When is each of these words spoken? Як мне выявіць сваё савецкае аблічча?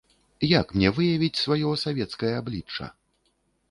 Як 0.59 0.73
мне 0.77 0.89
выявіць 1.01 1.41
сваё 1.43 1.77
савецкае 1.85 2.33
аблічча? 2.43 2.85